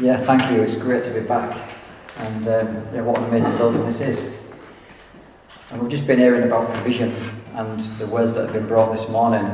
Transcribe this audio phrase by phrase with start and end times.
[0.00, 0.62] Yeah, thank you.
[0.62, 1.72] It's great to be back.
[2.18, 4.38] And um, yeah, what an amazing building this is.
[5.72, 7.12] And we've just been hearing about provision
[7.54, 9.44] and the words that have been brought this morning.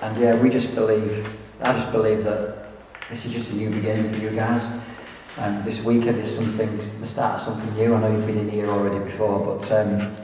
[0.00, 1.28] And yeah, we just believe,
[1.60, 2.68] I just believe that
[3.10, 4.64] this is just a new beginning for you guys.
[5.36, 7.94] And um, this weekend is something, the start of something new.
[7.94, 10.16] I know you've been in here already before, but um,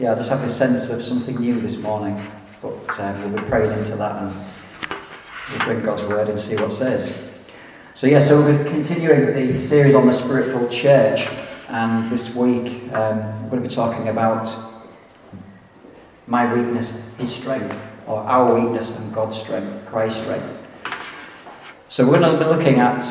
[0.00, 2.20] yeah, I just have a sense of something new this morning.
[2.60, 4.34] But um, we'll be praying into that and
[5.50, 7.23] we'll bring God's word and see what it says.
[7.96, 11.28] So, yeah, so we're continuing the series on the spiritual church,
[11.68, 14.52] and this week um, we're going to be talking about
[16.26, 20.58] my weakness, His strength, or our weakness and God's strength, Christ's strength.
[21.86, 23.04] So, we're going to be looking at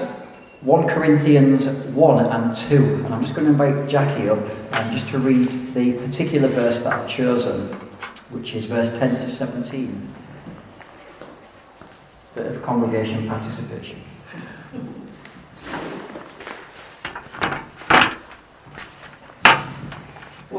[0.60, 2.76] 1 Corinthians 1 and 2,
[3.06, 4.40] and I'm just going to invite Jackie up
[4.74, 7.68] um, just to read the particular verse that I've chosen,
[8.32, 10.14] which is verse 10 to 17.
[12.36, 14.04] Bit of congregation participation.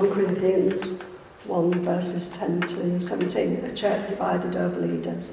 [0.05, 1.03] 1 Corinthians
[1.47, 5.33] 1 verses 10 to 17, a church divided over leaders.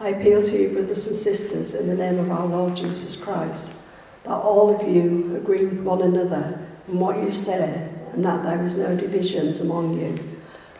[0.00, 3.82] I appeal to you, brothers and sisters, in the name of our Lord Jesus Christ,
[4.24, 8.62] that all of you agree with one another in what you say, and that there
[8.62, 10.18] is no divisions among you,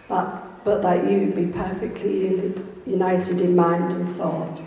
[0.09, 2.55] but, but that you be perfectly
[2.87, 4.63] united in mind and thought.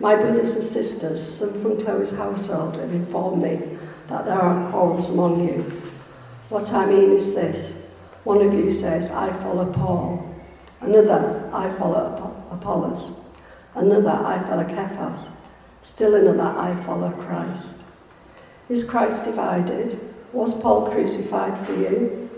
[0.00, 5.10] My brothers and sisters, some from Chloe's household have informed me that there are quarrels
[5.10, 5.85] among you.
[6.48, 7.90] What I mean is this
[8.22, 10.34] one of you says, I follow Paul,
[10.80, 13.30] another, I follow Apollos,
[13.74, 15.30] another, I follow Cephas,
[15.82, 17.84] still another, I follow Christ.
[18.68, 19.98] Is Christ divided?
[20.32, 22.30] Was Paul crucified for you?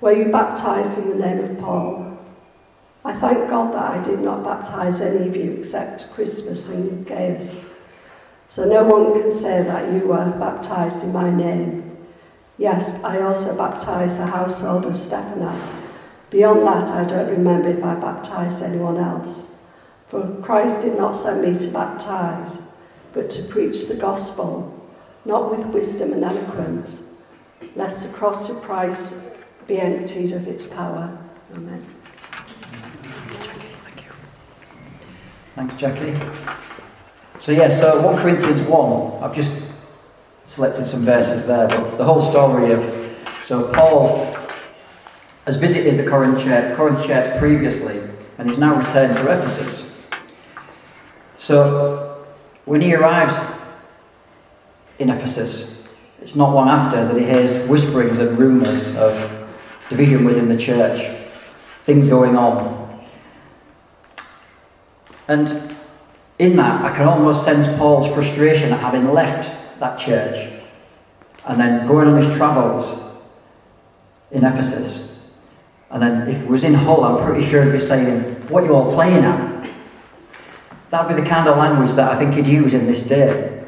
[0.00, 2.18] Were you baptized in the name of Paul?
[3.04, 7.70] I thank God that I did not baptize any of you except Crispus and Gaius.
[8.48, 11.93] So no one can say that you were baptized in my name.
[12.56, 15.74] Yes, I also baptized the household of Stephanas.
[16.30, 19.54] Beyond that, I don't remember if I baptized anyone else.
[20.08, 22.72] For Christ did not send me to baptize,
[23.12, 24.88] but to preach the gospel,
[25.24, 27.20] not with wisdom and eloquence,
[27.74, 29.36] lest the cross of Christ
[29.66, 31.16] be emptied of its power.
[31.54, 31.84] Amen.
[35.54, 36.18] Thanks, Jackie.
[37.38, 39.63] So, yeah, so uh, 1 Corinthians 1, I've just
[40.46, 43.10] selected some verses there, but the whole story of.
[43.42, 44.36] So, Paul
[45.44, 48.00] has visited the Corinth church, Corinth church previously,
[48.38, 50.02] and he's now returned to Ephesus.
[51.36, 52.24] So,
[52.64, 53.36] when he arrives
[54.98, 55.88] in Ephesus,
[56.22, 59.46] it's not long after that he hears whisperings and rumours of
[59.90, 61.14] division within the church,
[61.84, 62.84] things going on,
[65.28, 65.74] and
[66.38, 69.50] in that, I can almost sense Paul's frustration at having left
[69.80, 70.50] that church
[71.46, 73.22] and then going on his travels
[74.30, 75.34] in Ephesus.
[75.90, 78.66] And then if it was in Hull, I'm pretty sure he'd be saying, What are
[78.66, 79.70] you all playing at?
[80.90, 83.64] That'd be the kind of language that I think he'd use in this day.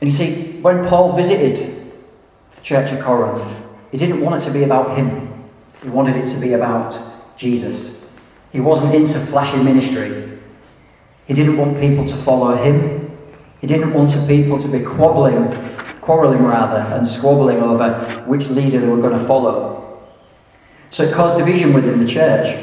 [0.00, 1.92] And you see, when Paul visited
[2.56, 3.42] the church of Corinth,
[3.90, 5.32] he didn't want it to be about him,
[5.82, 6.98] he wanted it to be about
[7.36, 8.12] Jesus.
[8.52, 10.38] He wasn't into flashy ministry.
[11.26, 13.03] He didn't want people to follow him.
[13.64, 15.50] He didn't want people to be quarreling,
[16.02, 17.94] quarreling rather, and squabbling over
[18.26, 20.02] which leader they were going to follow.
[20.90, 22.54] So it caused division within the church.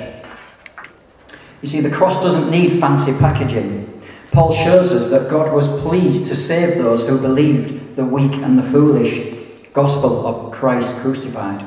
[1.64, 4.00] You see, the cross doesn't need fancy packaging.
[4.32, 8.56] Paul shows us that God was pleased to save those who believed the weak and
[8.56, 9.36] the foolish
[9.74, 11.66] gospel of Christ crucified.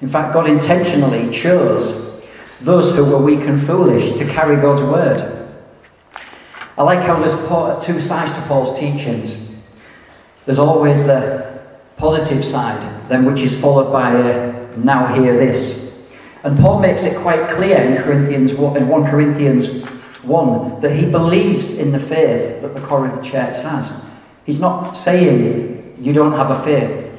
[0.00, 2.20] In fact, God intentionally chose
[2.62, 5.39] those who were weak and foolish to carry God's word.
[6.80, 7.34] I like how there's
[7.84, 9.54] two sides to Paul's teachings.
[10.46, 11.60] There's always the
[11.98, 16.08] positive side, then which is followed by a now hear this.
[16.42, 19.84] And Paul makes it quite clear in Corinthians in 1 Corinthians
[20.22, 24.08] 1 that he believes in the faith that the Corinth church has.
[24.46, 27.10] He's not saying you don't have a faith.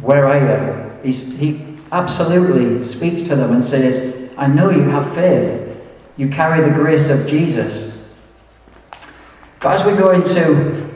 [0.00, 1.02] Where are you?
[1.02, 1.62] He's, he
[1.92, 5.76] absolutely speaks to them and says, I know you have faith.
[6.16, 7.97] You carry the grace of Jesus.
[9.60, 10.88] But as we go into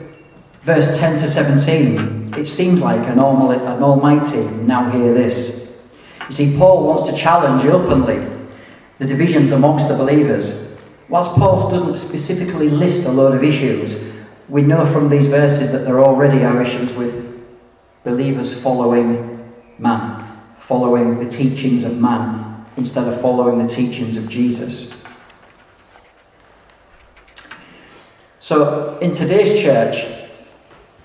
[0.61, 5.85] verse 10 to 17, it seems like an, an almighty now hear this.
[6.29, 8.25] You see, Paul wants to challenge openly
[8.99, 10.79] the divisions amongst the believers.
[11.09, 14.13] Whilst Paul doesn't specifically list a load of issues,
[14.47, 17.43] we know from these verses that there already are issues with
[18.03, 20.25] believers following man,
[20.57, 24.93] following the teachings of man, instead of following the teachings of Jesus.
[28.43, 30.03] So, in today's church,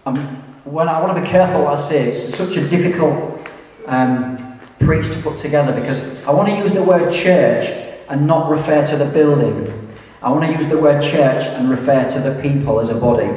[0.06, 0.18] um,
[0.64, 3.46] when I want to be careful what I say, it's such a difficult
[3.86, 7.66] um, preach to put together because I want to use the word church
[8.08, 9.72] and not refer to the building.
[10.20, 13.30] I want to use the word church and refer to the people as a body.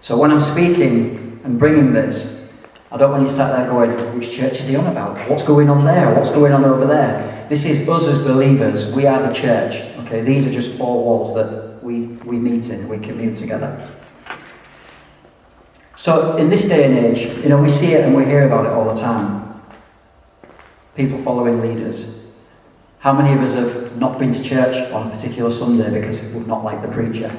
[0.00, 2.52] So when I'm speaking and bringing this,
[2.90, 5.16] I don't want you sat there going, which church is he on about?
[5.30, 6.12] What's going on there?
[6.12, 7.46] What's going on over there?
[7.48, 8.92] This is us as believers.
[8.92, 9.76] We are the church.
[9.98, 12.00] Okay, these are just four walls that we,
[12.30, 13.88] we meet in, we commune together.
[15.96, 18.66] So in this day and age, you know, we see it and we hear about
[18.66, 19.58] it all the time.
[20.94, 22.30] People following leaders.
[22.98, 26.46] How many of us have not been to church on a particular Sunday because we've
[26.46, 27.32] not liked the preacher?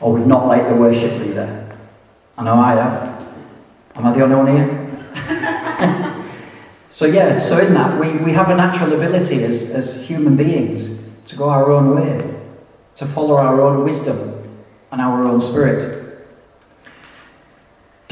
[0.00, 1.76] Or we've not liked the worship leader?
[2.38, 3.22] I know I have.
[3.94, 6.24] Am I the only one here?
[6.88, 11.10] so yeah, so in that, we, we have a natural ability as, as human beings
[11.26, 12.41] to go our own way,
[12.96, 14.48] to follow our own wisdom
[14.90, 16.02] and our own spirit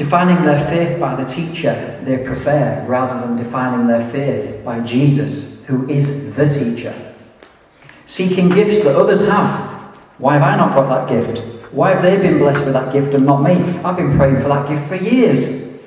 [0.01, 5.63] defining their faith by the teacher they prefer rather than defining their faith by Jesus,
[5.65, 7.13] who is the teacher.
[8.07, 9.69] Seeking gifts that others have.
[10.17, 11.37] Why have I not got that gift?
[11.71, 13.53] Why have they been blessed with that gift and not me?
[13.85, 15.79] I've been praying for that gift for years.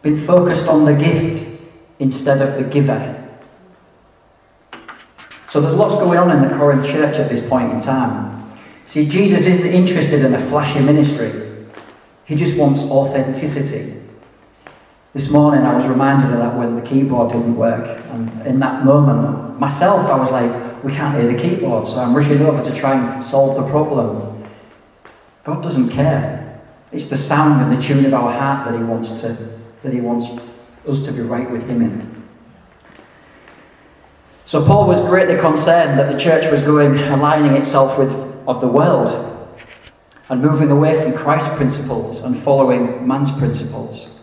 [0.00, 1.46] Been focused on the gift
[1.98, 3.17] instead of the giver.
[5.48, 8.50] So there's lots going on in the Corinth church at this point in time.
[8.86, 11.66] See, Jesus isn't interested in a flashy ministry.
[12.26, 13.94] He just wants authenticity.
[15.14, 17.98] This morning I was reminded of that when the keyboard didn't work.
[18.10, 22.14] And in that moment, myself, I was like, we can't hear the keyboard, so I'm
[22.14, 24.46] rushing over to try and solve the problem.
[25.44, 26.60] God doesn't care.
[26.92, 29.28] It's the sound and the tune of our heart that He wants to
[29.82, 30.28] that He wants
[30.86, 32.17] us to be right with Him in.
[34.48, 38.10] So Paul was greatly concerned that the church was going aligning itself with
[38.48, 39.46] of the world
[40.30, 44.18] and moving away from Christ's principles and following man's principles.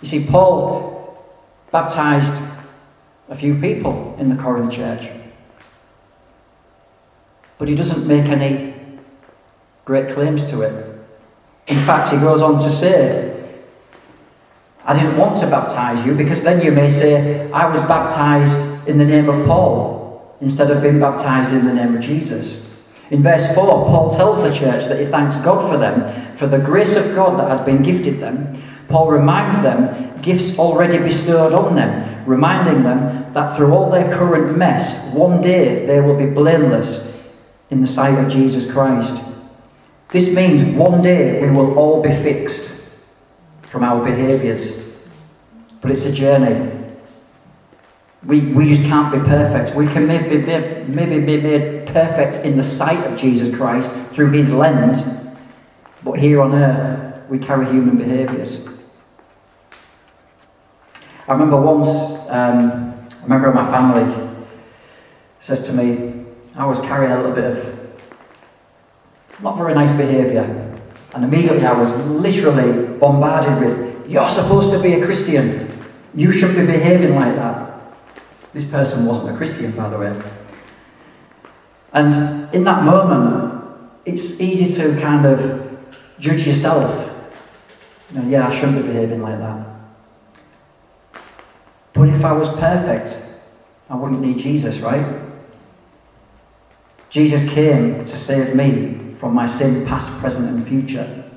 [0.00, 1.22] You see, Paul
[1.72, 2.32] baptized
[3.28, 5.10] a few people in the Corinth church,
[7.58, 8.72] but he doesn't make any
[9.84, 11.06] great claims to it.
[11.66, 13.33] In fact, he goes on to say,
[14.86, 18.98] I didn't want to baptize you because then you may say, I was baptized in
[18.98, 22.84] the name of Paul instead of being baptized in the name of Jesus.
[23.10, 26.58] In verse 4, Paul tells the church that he thanks God for them, for the
[26.58, 28.62] grace of God that has been gifted them.
[28.88, 34.56] Paul reminds them gifts already bestowed on them, reminding them that through all their current
[34.56, 37.26] mess, one day they will be blameless
[37.70, 39.18] in the sight of Jesus Christ.
[40.08, 42.73] This means one day we will all be fixed
[43.74, 44.96] from our behaviours.
[45.80, 46.70] But it's a journey.
[48.24, 49.76] We, we just can't be perfect.
[49.76, 50.38] We can maybe,
[50.86, 55.26] maybe be made perfect in the sight of Jesus Christ through his lens,
[56.04, 58.68] but here on earth we carry human behaviours.
[61.26, 62.94] I remember once, um,
[63.24, 64.44] a member of my family
[65.40, 68.00] says to me, I was carrying a little bit of
[69.42, 70.63] not very nice behaviour,
[71.14, 75.70] and immediately I was literally bombarded with, You're supposed to be a Christian.
[76.14, 77.80] You shouldn't be behaving like that.
[78.52, 80.22] This person wasn't a Christian, by the way.
[81.92, 83.64] And in that moment,
[84.04, 85.78] it's easy to kind of
[86.18, 87.10] judge yourself.
[88.10, 89.66] You know, yeah, I shouldn't be behaving like that.
[91.92, 93.16] But if I was perfect,
[93.88, 95.20] I wouldn't need Jesus, right?
[97.08, 101.30] Jesus came to save me from my sin, past, present, and future.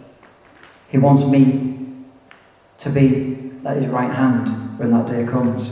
[0.89, 1.77] He wants me
[2.79, 5.71] to be at his right hand when that day comes.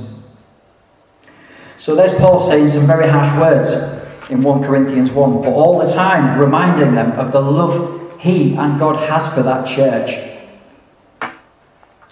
[1.77, 3.95] So there's Paul saying some very harsh words
[4.29, 8.79] in 1 Corinthians 1, but all the time reminding them of the love he and
[8.79, 10.19] God has for that church.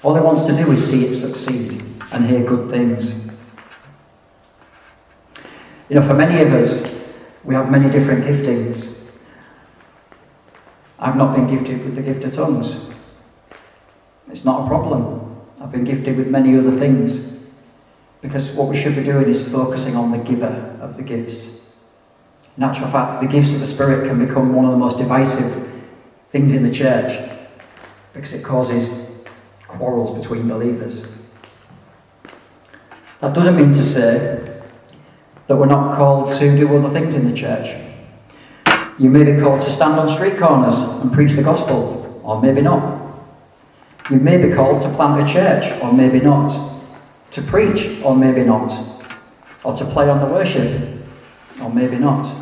[0.04, 1.82] All he wants to do is see it succeed
[2.12, 3.32] and hear good things.
[5.90, 8.93] You know, for many of us, we have many different giftings.
[11.04, 12.90] I've not been gifted with the gift of tongues.
[14.32, 15.38] It's not a problem.
[15.60, 17.46] I've been gifted with many other things.
[18.22, 21.74] Because what we should be doing is focusing on the giver of the gifts.
[22.56, 25.74] In actual fact, the gifts of the Spirit can become one of the most divisive
[26.30, 27.20] things in the church
[28.14, 29.12] because it causes
[29.68, 31.12] quarrels between believers.
[33.20, 34.62] That doesn't mean to say
[35.48, 37.76] that we're not called to do other things in the church.
[39.04, 42.62] You may be called to stand on street corners and preach the gospel, or maybe
[42.62, 43.02] not.
[44.10, 46.58] You may be called to plant a church, or maybe not
[47.32, 48.72] to preach, or maybe not,
[49.66, 51.04] or to play on the worship,
[51.62, 52.34] or maybe not.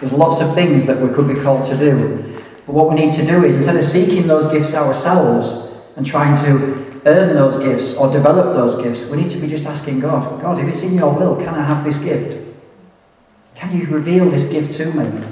[0.00, 2.42] There's lots of things that we could be called to do.
[2.66, 6.34] But what we need to do is, instead of seeking those gifts ourselves and trying
[6.44, 10.42] to earn those gifts or develop those gifts, we need to be just asking God,
[10.42, 12.36] God, if it's in your will, can I have this gift?
[13.54, 15.24] Can you reveal this gift to me?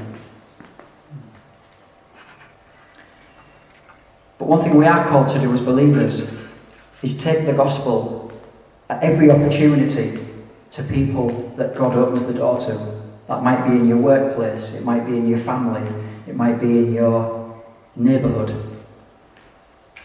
[4.39, 6.33] But one thing we are called to do as believers
[7.03, 8.33] is take the gospel
[8.89, 10.19] at every opportunity
[10.71, 12.99] to people that God opens the door to.
[13.27, 15.83] That might be in your workplace, it might be in your family,
[16.27, 17.63] it might be in your
[17.97, 18.55] neighbourhood.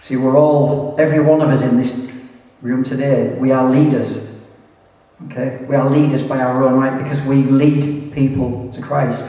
[0.01, 2.11] See, we're all, every one of us in this
[2.61, 4.41] room today, we are leaders.
[5.27, 5.63] Okay?
[5.69, 9.23] We are leaders by our own right because we lead people to Christ.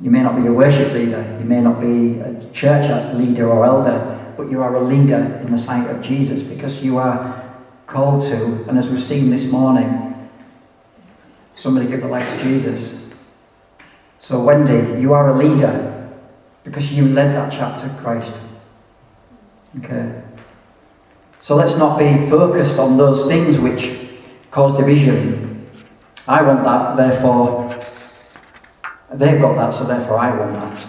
[0.00, 3.64] You may not be a worship leader, you may not be a church leader or
[3.64, 7.42] elder, but you are a leader in the sight of Jesus because you are
[7.86, 10.28] called to, and as we've seen this morning,
[11.54, 13.14] somebody give their life to Jesus.
[14.18, 16.10] So, Wendy, you are a leader
[16.64, 18.32] because you led that chap to Christ.
[19.78, 20.20] Okay?
[21.40, 24.10] So, let's not be focused on those things which
[24.50, 25.66] cause division.
[26.26, 27.65] I want that, therefore,
[29.14, 30.86] they've got that, so therefore I want that.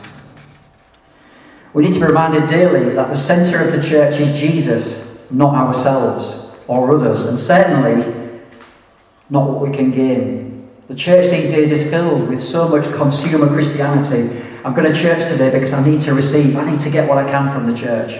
[1.73, 5.53] We need to be reminded daily that the centre of the church is Jesus, not
[5.53, 8.41] ourselves or others, and certainly
[9.29, 10.67] not what we can gain.
[10.87, 14.41] The church these days is filled with so much consumer Christianity.
[14.63, 17.17] I'm going to church today because I need to receive, I need to get what
[17.17, 18.19] I can from the church.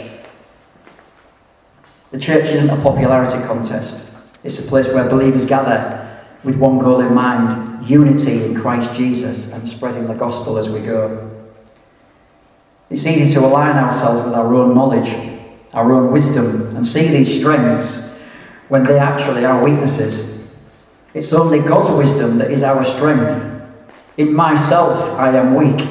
[2.12, 4.12] The church isn't a popularity contest,
[4.44, 9.52] it's a place where believers gather with one goal in mind unity in Christ Jesus
[9.52, 11.32] and spreading the gospel as we go.
[12.90, 15.14] It's easy to align ourselves with our own knowledge,
[15.74, 18.22] our own wisdom, and see these strengths
[18.70, 20.54] when they actually are weaknesses.
[21.14, 23.62] It's only God's wisdom that is our strength.
[24.18, 25.88] In myself I am weak,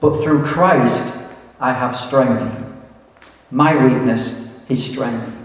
[0.00, 2.64] but through Christ I have strength.
[3.50, 5.35] My weakness is strength.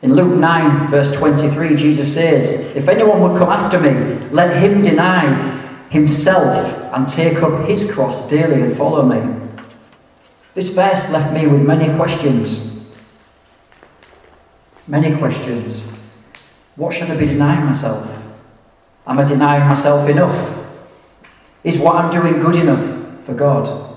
[0.00, 3.90] In Luke 9, verse 23, Jesus says, If anyone would come after me,
[4.30, 5.58] let him deny
[5.90, 9.46] himself and take up his cross daily and follow me.
[10.54, 12.86] This verse left me with many questions.
[14.86, 15.86] Many questions.
[16.76, 18.08] What should I be denying myself?
[19.06, 20.56] Am I denying myself enough?
[21.64, 23.88] Is what I'm doing good enough for God?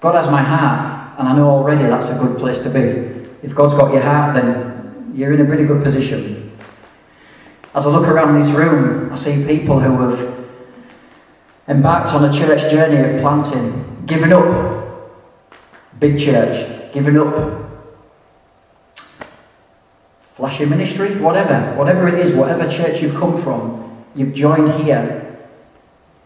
[0.00, 3.23] God has my heart, and I know already that's a good place to be.
[3.44, 6.50] If God's got your heart, then you're in a pretty good position.
[7.74, 10.46] As I look around this room, I see people who have
[11.68, 15.12] embarked on a church journey of planting, given up
[16.00, 17.60] big church, given up
[20.36, 25.38] flashy ministry, whatever, whatever it is, whatever church you've come from, you've joined here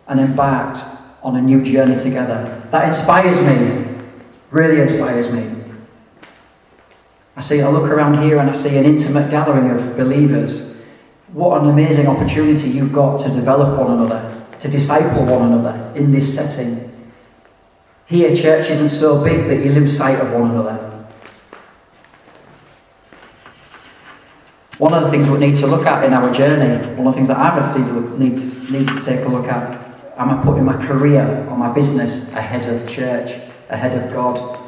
[0.06, 0.78] and embarked
[1.24, 2.62] on a new journey together.
[2.70, 4.04] That inspires me,
[4.50, 5.57] really inspires me.
[7.38, 10.76] I see, I look around here and I see an intimate gathering of believers.
[11.32, 16.10] What an amazing opportunity you've got to develop one another, to disciple one another in
[16.10, 16.90] this setting.
[18.06, 21.06] Here, church isn't so big that you lose sight of one another.
[24.78, 27.18] One of the things we need to look at in our journey, one of the
[27.18, 28.32] things that I've had to need,
[28.68, 29.80] need to take a look at,
[30.16, 34.58] am I putting my career or my business ahead of church, ahead of God,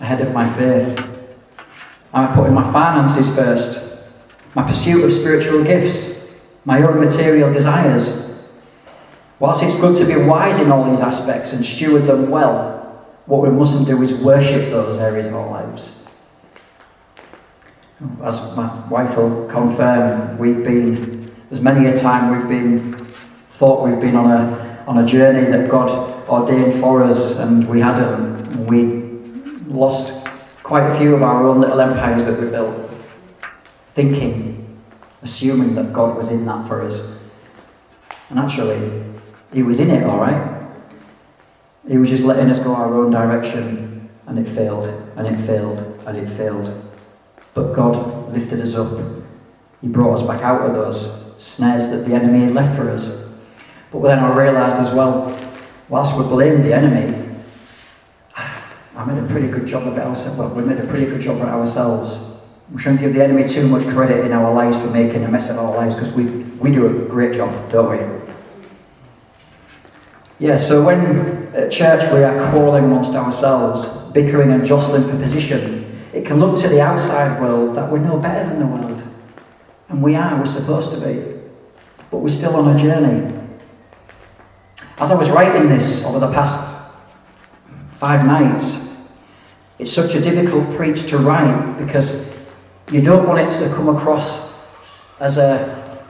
[0.00, 1.09] ahead of my faith?
[2.12, 4.08] Am I putting my finances first?
[4.54, 6.28] My pursuit of spiritual gifts?
[6.64, 8.44] My own material desires?
[9.38, 12.80] Whilst it's good to be wise in all these aspects and steward them well,
[13.26, 16.04] what we mustn't do is worship those areas of our lives.
[18.24, 23.04] As my wife will confirm, we've been, there's many a time we've been,
[23.52, 27.80] thought we've been on a, on a journey that God ordained for us and we
[27.80, 28.66] hadn't.
[28.66, 28.84] We
[29.72, 30.19] lost
[30.70, 32.88] quite a few of our own little empires that we built,
[33.88, 34.80] thinking,
[35.20, 37.18] assuming that God was in that for us.
[38.28, 39.02] And actually,
[39.52, 40.64] He was in it, all right.
[41.88, 44.86] He was just letting us go our own direction, and it failed,
[45.16, 46.72] and it failed, and it failed.
[47.52, 48.96] But God lifted us up.
[49.80, 53.28] He brought us back out of those snares that the enemy had left for us.
[53.90, 55.36] But then I realised as well,
[55.88, 57.19] whilst we blame the enemy,
[59.00, 60.38] I made a pretty good job of it ourselves.
[60.38, 62.42] Well, we made a pretty good job of it ourselves.
[62.70, 65.48] We shouldn't give the enemy too much credit in our lives for making a mess
[65.48, 66.24] of our lives because we,
[66.60, 68.26] we do a great job, don't we?
[70.38, 75.98] Yeah, so when at church we are quarrelling amongst ourselves, bickering and jostling for position,
[76.12, 79.02] it can look to the outside world that we're no better than the world.
[79.88, 81.40] And we are, we're supposed to be.
[82.10, 83.34] But we're still on a journey.
[84.98, 86.92] As I was writing this over the past
[87.94, 88.89] five nights,
[89.80, 92.38] it's such a difficult preach to write because
[92.92, 94.70] you don't want it to come across
[95.20, 96.04] as a,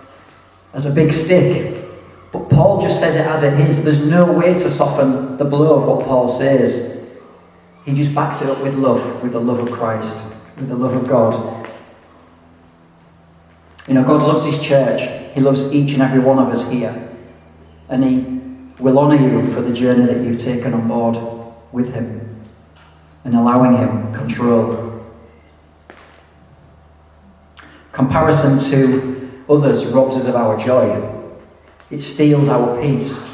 [0.74, 1.88] as a big stick.
[2.32, 3.84] But Paul just says it as it is.
[3.84, 7.10] There's no way to soften the blow of what Paul says.
[7.86, 10.94] He just backs it up with love, with the love of Christ, with the love
[10.94, 11.68] of God.
[13.86, 15.02] You know, God loves His church.
[15.32, 17.08] He loves each and every one of us here.
[17.88, 21.16] And He will honour you for the journey that you've taken on board
[21.72, 22.29] with Him
[23.24, 25.04] and allowing Him control.
[27.92, 31.18] Comparison to others robs us of our joy.
[31.90, 33.28] It steals our peace.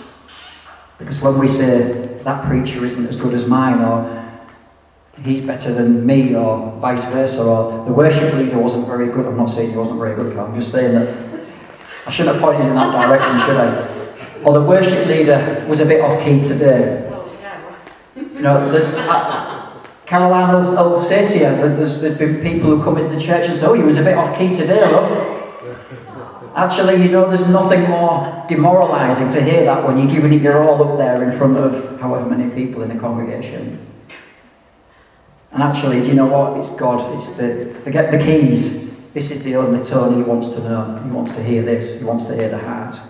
[0.99, 4.43] Because when we say, that preacher isn't as good as mine, or
[5.23, 9.37] he's better than me, or vice versa, or the worship leader wasn't very good, I'm
[9.37, 11.45] not saying he wasn't very good, I'm just saying that
[12.07, 14.43] I shouldn't have pointed in that direction, should I?
[14.43, 17.13] Or the worship leader was a bit off key today.
[18.15, 18.95] You know, there's.
[18.95, 19.56] Uh,
[20.09, 23.57] Will say to you that there's, there's been people who come into the church and
[23.57, 25.35] say, Oh, he was a bit off key today, love.
[26.57, 30.63] Actually, you know, there's nothing more demoralising to hear that when you're giving it your
[30.63, 33.85] all up there in front of however many people in the congregation.
[35.53, 36.59] And actually, do you know what?
[36.59, 37.17] It's God.
[37.19, 38.95] It's the forget the keys.
[39.13, 41.03] This is the only tone He wants to know.
[41.03, 42.01] He wants to hear this.
[42.01, 43.01] He wants to hear the heart.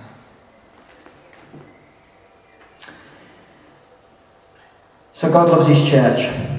[5.13, 6.56] So God loves His church.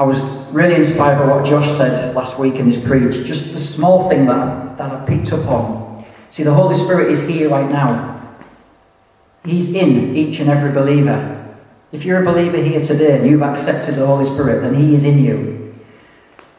[0.00, 3.22] I was really inspired by what Josh said last week in his preach.
[3.26, 6.06] Just the small thing that, that I picked up on.
[6.30, 8.34] See, the Holy Spirit is here right now.
[9.44, 11.54] He's in each and every believer.
[11.92, 15.04] If you're a believer here today and you've accepted the Holy Spirit, then He is
[15.04, 15.78] in you.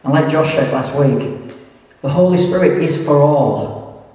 [0.04, 1.52] And like Josh said last week,
[2.00, 4.06] the Holy Spirit is for all.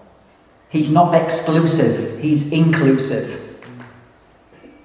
[0.69, 3.59] He's not exclusive, He's inclusive.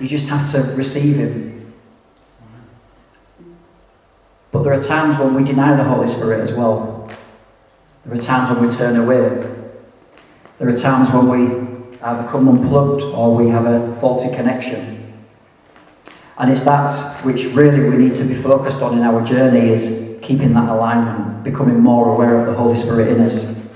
[0.00, 1.51] You just have to receive Him.
[4.52, 7.10] But there are times when we deny the Holy Spirit as well.
[8.04, 9.48] There are times when we turn away.
[10.58, 15.14] There are times when we either come unplugged or we have a faulty connection.
[16.38, 20.18] And it's that which really we need to be focused on in our journey is
[20.22, 23.68] keeping that alignment, becoming more aware of the Holy Spirit in us.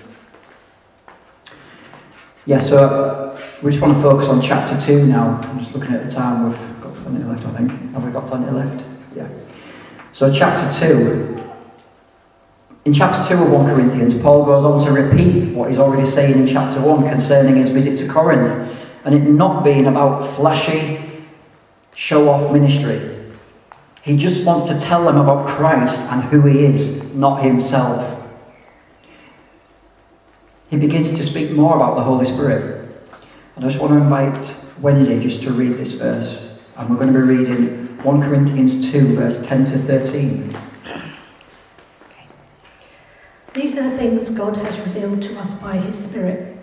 [2.44, 5.40] Yeah, so we just want to focus on chapter 2 now.
[5.42, 7.70] I'm just looking at the time, we've got plenty left, I think.
[7.92, 8.84] Have we got plenty left?
[9.14, 9.28] Yeah.
[10.16, 11.44] So, chapter 2.
[12.86, 16.38] In chapter 2 of 1 Corinthians, Paul goes on to repeat what he's already saying
[16.38, 18.74] in chapter 1 concerning his visit to Corinth
[19.04, 20.98] and it not being about flashy,
[21.94, 22.98] show off ministry.
[24.04, 28.26] He just wants to tell them about Christ and who he is, not himself.
[30.70, 32.88] He begins to speak more about the Holy Spirit.
[33.54, 36.66] And I just want to invite Wendy just to read this verse.
[36.78, 40.56] And we're going to be reading 1 Corinthians 2, verse 10 to 13.
[43.52, 46.56] These are the things God has revealed to us by His Spirit.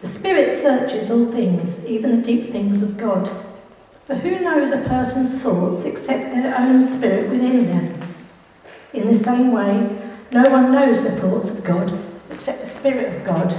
[0.00, 3.30] The Spirit searches all things, even the deep things of God.
[4.06, 8.14] For who knows a person's thoughts except their own spirit within them?
[8.92, 9.98] In the same way,
[10.32, 11.98] no one knows the thoughts of God
[12.30, 13.50] except the Spirit of God.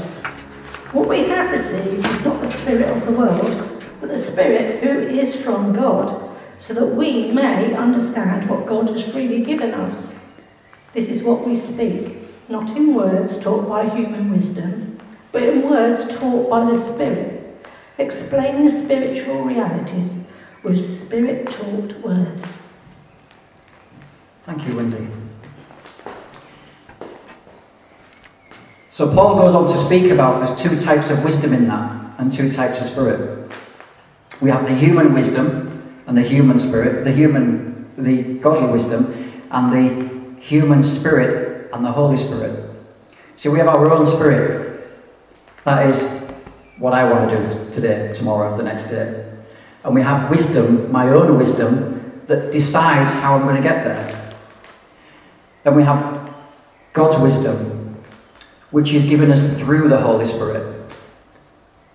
[0.93, 4.99] What we have received is not the Spirit of the world, but the Spirit who
[5.07, 6.28] is from God
[6.59, 10.15] so that we may understand what God has freely given us.
[10.93, 12.17] This is what we speak,
[12.49, 14.99] not in words taught by human wisdom,
[15.31, 17.65] but in words taught by the Spirit,
[17.97, 20.25] explaining spiritual realities
[20.63, 22.63] with Spirit taught words.
[24.45, 25.07] Thank you, Wendy.
[28.89, 32.33] So, Paul goes on to speak about there's two types of wisdom in that and
[32.33, 33.49] two types of spirit.
[34.41, 35.68] We have the human wisdom,
[36.09, 41.91] and the human spirit, the human, the godly wisdom, and the human spirit and the
[41.91, 42.67] Holy Spirit.
[43.35, 44.89] See, we have our own spirit.
[45.65, 46.27] That is
[46.79, 49.23] what I want to do today, tomorrow, the next day.
[49.83, 54.33] And we have wisdom, my own wisdom, that decides how I'm going to get there.
[55.63, 56.33] Then we have
[56.93, 58.03] God's wisdom,
[58.71, 60.68] which is given us through the Holy Spirit.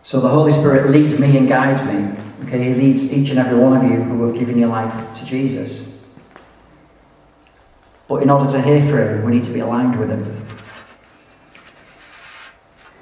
[0.05, 2.15] So the Holy Spirit leads me and guides me
[2.47, 5.25] Okay, he leads each and every one of you who have given your life to
[5.25, 6.05] Jesus.
[8.07, 10.47] But in order to hear from him, we need to be aligned with him.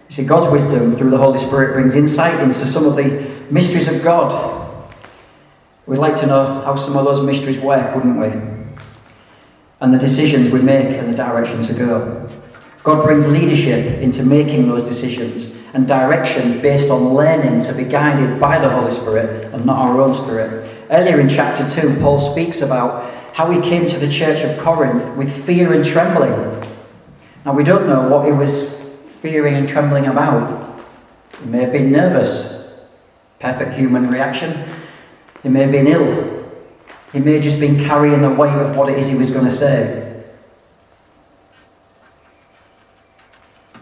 [0.09, 3.89] You see, God's wisdom through the Holy Spirit brings insight into some of the mysteries
[3.89, 4.85] of God.
[5.87, 8.29] We'd like to know how some of those mysteries work, wouldn't we?
[9.81, 12.29] And the decisions we make and the direction to go.
[12.85, 18.39] God brings leadership into making those decisions and direction based on learning to be guided
[18.39, 20.71] by the Holy Spirit and not our own spirit.
[20.91, 25.17] Earlier in chapter 2, Paul speaks about how he came to the church of Corinth
[25.17, 26.63] with fear and trembling.
[27.47, 28.81] Now, we don't know what he was
[29.21, 30.83] fearing and trembling about.
[31.41, 32.85] He may have been nervous,
[33.41, 34.55] perfect human reaction.
[35.43, 36.47] He may have been ill.
[37.13, 39.47] He may have just been carrying the weight of what it is he was going
[39.47, 40.23] to say.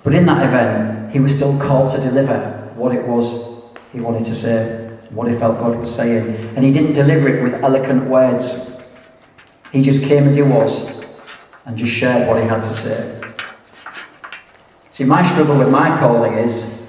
[0.03, 3.51] But in that event, he was still called to deliver what it was
[3.93, 6.57] he wanted to say, what he felt God was saying.
[6.57, 8.83] And he didn't deliver it with eloquent words.
[9.73, 11.05] He just came as he was
[11.67, 13.21] and just shared what he had to say.
[14.91, 16.87] See, my struggle with my calling is,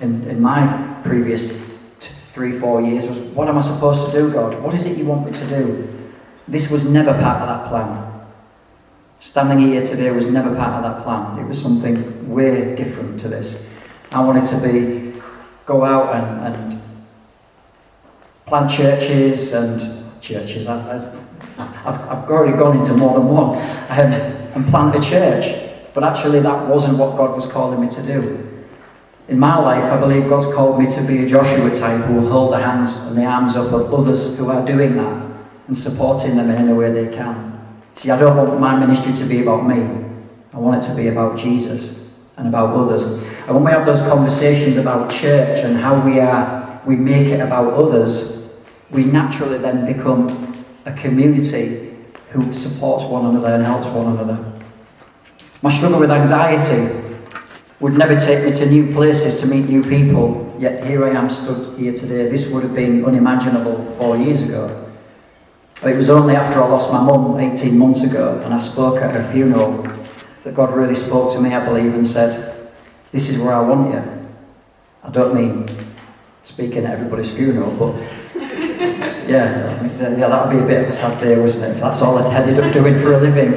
[0.00, 1.52] in, in my previous
[2.00, 4.60] t- three, four years, was what am I supposed to do, God?
[4.62, 6.10] What is it you want me to do?
[6.48, 8.13] This was never part of that plan.
[9.20, 11.38] Standing here today was never part of that plan.
[11.38, 13.70] It was something way different to this.
[14.12, 15.20] I wanted to be,
[15.66, 16.82] go out and, and
[18.46, 20.66] plant churches and churches.
[20.68, 21.02] I've,
[21.58, 25.70] I've already gone into more than one um, and plant a church.
[25.94, 28.64] But actually, that wasn't what God was calling me to do.
[29.28, 32.30] In my life, I believe God's called me to be a Joshua type who will
[32.30, 35.24] hold the hands and the arms up of others who are doing that
[35.66, 37.53] and supporting them in any way they can.
[37.94, 40.04] See, I don't want my ministry to be about me.
[40.52, 43.04] I want it to be about Jesus and about others.
[43.46, 47.40] And when we have those conversations about church and how we are, we make it
[47.40, 48.52] about others,
[48.90, 51.96] we naturally then become a community
[52.30, 54.52] who supports one another and helps one another.
[55.62, 57.00] My struggle with anxiety
[57.80, 61.30] would never take me to new places to meet new people, yet here I am
[61.30, 62.28] stood here today.
[62.28, 64.83] This would have been unimaginable four years ago.
[65.84, 69.02] But it was only after I lost my mum 18 months ago and I spoke
[69.02, 69.82] at her funeral
[70.42, 72.70] that God really spoke to me, I believe, and said,
[73.12, 74.02] This is where I want you.
[75.02, 75.68] I don't mean
[76.42, 78.00] speaking at everybody's funeral, but
[79.28, 82.00] yeah, yeah, that would be a bit of a sad day, wasn't it, if that's
[82.00, 83.52] all I'd ended up doing for a living.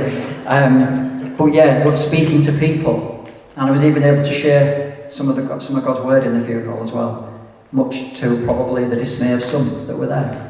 [0.48, 3.26] Um, but yeah, but speaking to people.
[3.56, 6.38] And I was even able to share some of, the, some of God's word in
[6.38, 7.34] the funeral as well,
[7.72, 10.47] much to probably the dismay of some that were there.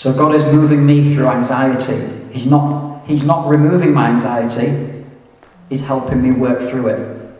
[0.00, 2.08] So God is moving me through anxiety.
[2.32, 5.04] He's not, he's not removing my anxiety,
[5.68, 7.38] He's helping me work through it.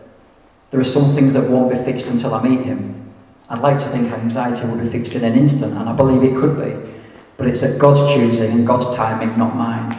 [0.71, 3.11] There are some things that won't be fixed until I meet Him.
[3.49, 6.39] I'd like to think anxiety will be fixed in an instant, and I believe it
[6.39, 6.93] could be.
[7.39, 9.97] But it's at God's choosing and God's timing, not mine.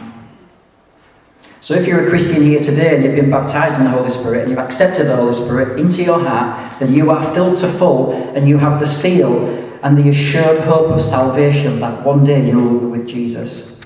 [1.60, 4.42] So if you're a Christian here today and you've been baptized in the Holy Spirit
[4.42, 8.12] and you've accepted the Holy Spirit into your heart, then you are filled to full
[8.36, 12.58] and you have the seal and the assured hope of salvation that one day you
[12.58, 13.80] will be with Jesus.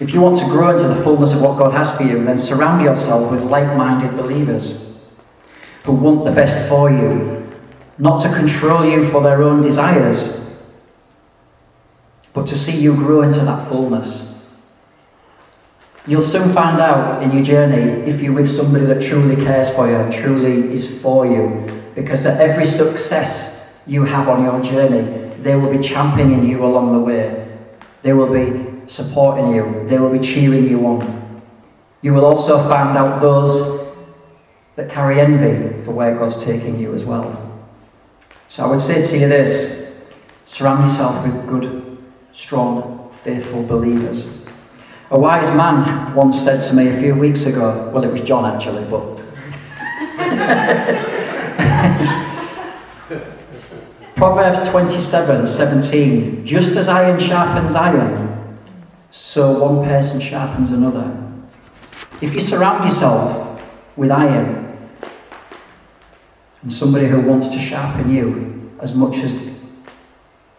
[0.00, 2.38] If you want to grow into the fullness of what God has for you, then
[2.38, 4.98] surround yourself with like minded believers
[5.84, 7.50] who want the best for you,
[7.98, 10.62] not to control you for their own desires,
[12.32, 14.46] but to see you grow into that fullness.
[16.06, 19.90] You'll soon find out in your journey if you're with somebody that truly cares for
[19.90, 21.66] you truly is for you.
[21.94, 23.57] Because at every success
[23.88, 27.58] you have on your journey, they will be championing you along the way.
[28.02, 29.86] They will be supporting you.
[29.88, 31.42] They will be cheering you on.
[32.02, 33.94] You will also find out those
[34.76, 37.44] that carry envy for where God's taking you as well.
[38.46, 40.06] So I would say to you this
[40.44, 41.98] surround yourself with good,
[42.32, 44.46] strong, faithful believers.
[45.10, 48.44] A wise man once said to me a few weeks ago, well, it was John
[48.44, 49.24] actually, but.
[54.18, 56.44] Proverbs 27 17.
[56.44, 58.58] Just as iron sharpens iron,
[59.12, 61.16] so one person sharpens another.
[62.20, 63.62] If you surround yourself
[63.96, 64.76] with iron
[66.62, 69.38] and somebody who wants to sharpen you as much as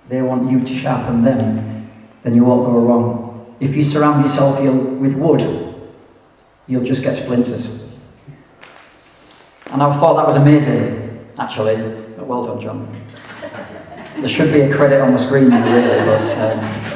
[0.08, 1.91] they want you to sharpen them,
[2.24, 3.56] then you won't go wrong.
[3.60, 5.41] If you surround yourself with wood,
[6.65, 7.93] you'll just get splinters.
[9.72, 11.76] And I thought that was amazing, actually.
[12.17, 13.09] Well done, John.
[14.17, 16.38] There should be a credit on the screen, really, but.
[16.38, 16.89] Um,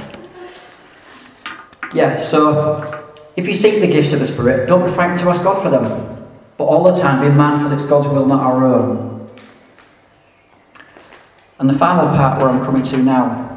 [1.94, 5.44] yeah, so if you seek the gifts of the Spirit, don't be frightened to ask
[5.44, 6.28] God for them.
[6.58, 9.30] But all the time, be mindful it's God's will, not our own.
[11.60, 13.50] And the final part where I'm coming to now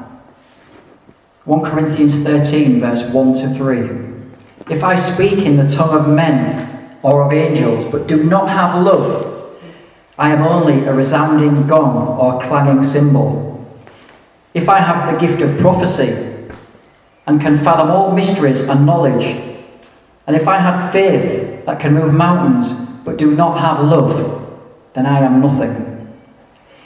[1.45, 4.75] 1 Corinthians 13, verse 1 to 3.
[4.75, 8.83] If I speak in the tongue of men or of angels, but do not have
[8.83, 9.36] love,
[10.18, 13.64] I am only a resounding gong or clanging cymbal.
[14.55, 16.50] If I have the gift of prophecy
[17.26, 19.26] and can fathom all mysteries and knowledge,
[20.26, 22.72] and if I had faith that can move mountains,
[23.05, 24.42] but do not have love,
[24.94, 26.16] then I am nothing.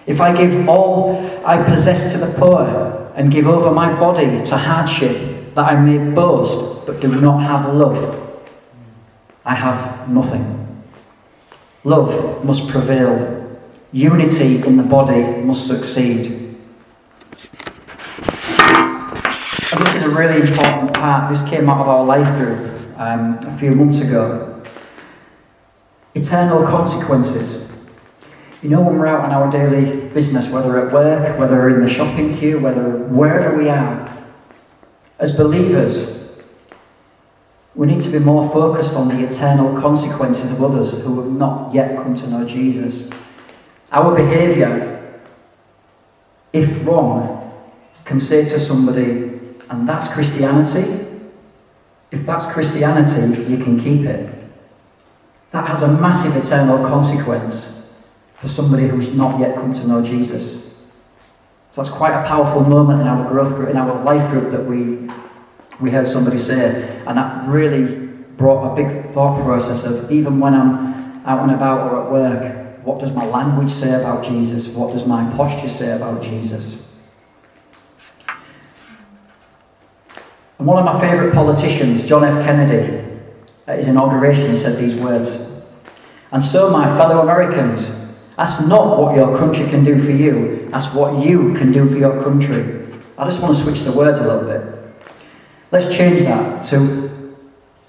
[0.06, 4.56] If I give all I possess to the poor and give over my body to
[4.56, 8.16] hardship that I may boast, but do not have love,
[9.44, 10.69] I have nothing.
[11.84, 13.58] Love must prevail.
[13.92, 16.56] Unity in the body must succeed.
[19.72, 21.32] And this is a really important part.
[21.32, 24.62] This came out of our life group um, a few months ago.
[26.14, 27.72] Eternal consequences.
[28.62, 31.88] You know, when we're out on our daily business, whether at work, whether in the
[31.88, 34.06] shopping queue, whether wherever we are,
[35.18, 36.19] as believers,
[37.74, 41.72] we need to be more focused on the eternal consequences of others who have not
[41.72, 43.10] yet come to know Jesus.
[43.92, 45.20] Our behaviour,
[46.52, 47.52] if wrong,
[48.04, 51.06] can say to somebody, and that's Christianity.
[52.10, 54.34] If that's Christianity, you can keep it.
[55.52, 57.96] That has a massive eternal consequence
[58.34, 60.82] for somebody who's not yet come to know Jesus.
[61.70, 64.64] So that's quite a powerful moment in our growth group, in our life group that
[64.64, 65.08] we
[65.80, 70.54] we heard somebody say, and that really brought a big thought process of even when
[70.54, 74.68] I'm out and about or at work, what does my language say about Jesus?
[74.68, 76.98] What does my posture say about Jesus?
[80.58, 82.44] And one of my favourite politicians, John F.
[82.44, 83.06] Kennedy,
[83.66, 85.64] at his inauguration said these words
[86.32, 87.90] And so, my fellow Americans,
[88.38, 91.96] ask not what your country can do for you, ask what you can do for
[91.96, 92.86] your country.
[93.18, 94.79] I just want to switch the words a little bit.
[95.72, 97.36] Let's change that to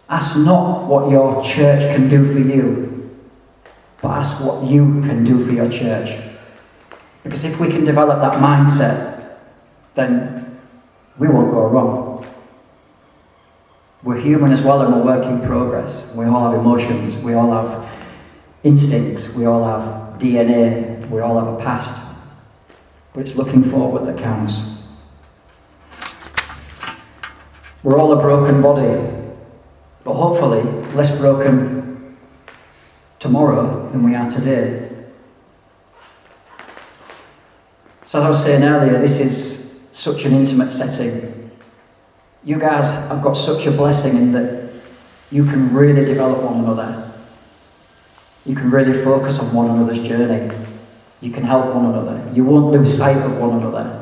[0.08, 3.10] ask not what your church can do for you,
[4.02, 6.12] but ask what you can do for your church.
[7.24, 9.38] Because if we can develop that mindset,
[9.96, 10.60] then
[11.17, 12.26] we won't go wrong.
[14.04, 16.15] We're human as well and we're work in progress.
[16.15, 17.98] We all have emotions, we all have
[18.63, 22.00] instincts, we all have DNA, we all have a past.
[23.13, 24.81] But it's looking forward that counts.
[27.84, 29.12] We're all a broken body,
[30.04, 30.62] but hopefully
[30.94, 32.15] less broken
[33.20, 34.88] tomorrow than we are today.
[38.06, 41.52] So, as I was saying earlier, this is such an intimate setting.
[42.44, 44.72] You guys have got such a blessing in that
[45.32, 47.13] you can really develop one another.
[48.46, 50.54] You can really focus on one another's journey.
[51.22, 52.32] You can help one another.
[52.34, 54.01] You won't lose sight of one another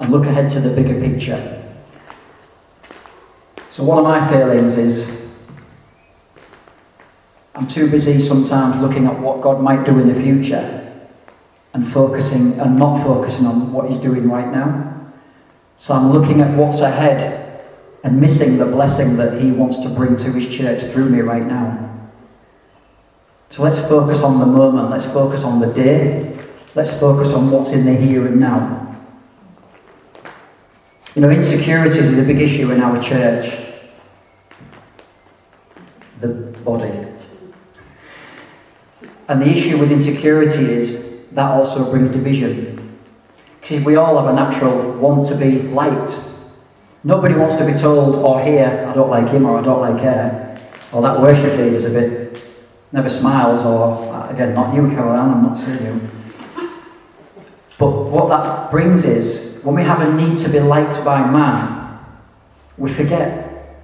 [0.00, 1.56] and look ahead to the bigger picture.
[3.68, 5.30] So, one of my failings is
[7.54, 10.76] I'm too busy sometimes looking at what God might do in the future
[11.72, 15.12] and focusing and not focusing on what He's doing right now.
[15.76, 17.62] So, I'm looking at what's ahead
[18.02, 21.46] and missing the blessing that He wants to bring to His church through me right
[21.46, 21.86] now.
[23.50, 26.38] So, let's focus on the moment, let's focus on the day,
[26.74, 28.89] let's focus on what's in the here and now.
[31.14, 33.56] You know, insecurities is a big issue in our church.
[36.20, 37.06] The body.
[39.28, 42.98] And the issue with insecurity is that also brings division.
[43.60, 46.18] Because we all have a natural want to be liked.
[47.02, 49.80] Nobody wants to be told oh, or hear, I don't like him or I don't
[49.80, 50.60] like her.
[50.92, 52.42] Or that worship leader's a bit,
[52.92, 56.10] never smiles, or uh, again, not you, Caroline, I'm not saying you.
[57.78, 61.98] But what that brings is when we have a need to be liked by man,
[62.78, 63.76] we forget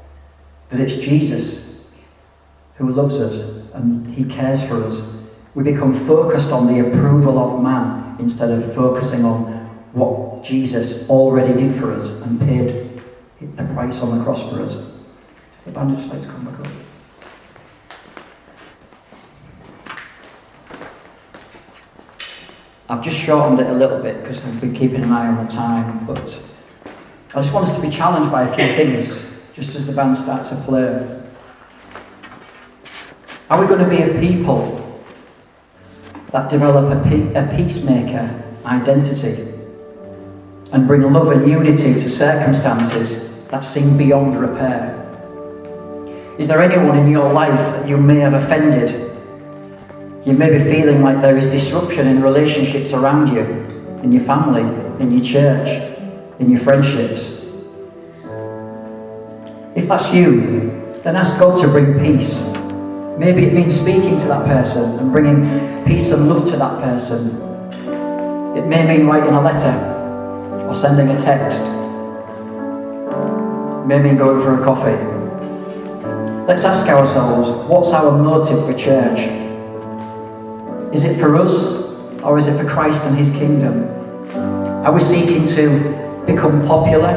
[0.71, 1.89] that it's Jesus
[2.77, 5.25] who loves us and he cares for us.
[5.55, 9.55] We become focused on the approval of man instead of focusing on
[9.93, 13.03] what Jesus already did for us and paid
[13.41, 14.99] the price on the cross for us.
[15.65, 16.86] The bandage lights come back up.
[22.89, 25.51] I've just shortened it a little bit because I've been keeping an eye on the
[25.51, 26.21] time, but
[27.35, 30.17] I just want us to be challenged by a few things just as the band
[30.17, 31.23] starts to play.
[33.51, 35.03] Are we going to be a people
[36.31, 39.53] that develop a, pe- a peacemaker identity
[40.73, 44.93] and bring love and unity to circumstances that seem beyond repair?
[46.39, 49.16] Is there anyone in your life that you may have offended
[50.27, 53.43] you may be feeling like there is disruption in relationships around you,
[54.03, 54.63] in your family,
[55.01, 55.69] in your church,
[56.41, 57.45] in your friendships.
[59.77, 62.53] If that's you, then ask God to bring peace.
[63.17, 67.41] Maybe it means speaking to that person and bringing peace and love to that person.
[68.59, 71.63] It may mean writing a letter or sending a text.
[73.79, 74.99] It may mean going for a coffee.
[76.49, 79.46] let's ask ourselves what's our motive for church?
[80.97, 83.85] Is it for us or is it for Christ and his kingdom?
[84.83, 87.13] Are we seeking to become popular,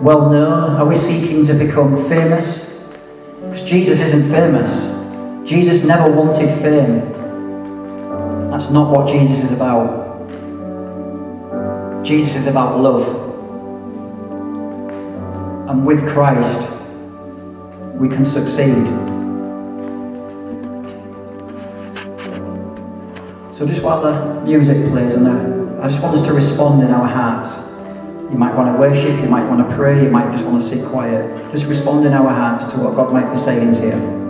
[0.00, 0.72] well known?
[0.72, 2.92] Are we seeking to become famous?
[3.40, 4.90] Because Jesus isn't famous.
[5.48, 7.12] Jesus never wanted fame.
[8.50, 10.26] That's not what Jesus is about.
[12.04, 13.06] Jesus is about love.
[15.70, 16.72] And with Christ,
[17.94, 19.01] we can succeed.
[23.62, 25.28] So just while the music plays, and
[25.80, 27.70] I just want us to respond in our hearts.
[28.32, 30.68] You might want to worship, you might want to pray, you might just want to
[30.68, 31.52] sit quiet.
[31.52, 34.21] Just respond in our hearts to what God might be saying to you.